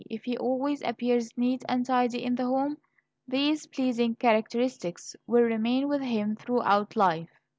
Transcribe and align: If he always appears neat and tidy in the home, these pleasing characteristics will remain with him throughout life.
If 0.09 0.23
he 0.23 0.35
always 0.35 0.81
appears 0.81 1.37
neat 1.37 1.63
and 1.69 1.85
tidy 1.85 2.23
in 2.23 2.33
the 2.33 2.45
home, 2.47 2.79
these 3.27 3.67
pleasing 3.67 4.15
characteristics 4.15 5.15
will 5.27 5.43
remain 5.43 5.87
with 5.87 6.01
him 6.01 6.35
throughout 6.37 6.95
life. 6.95 7.29